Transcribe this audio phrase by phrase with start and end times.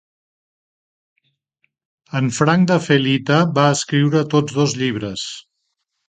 [2.19, 5.27] En Frank de Felitta va escriure tots dos llibres.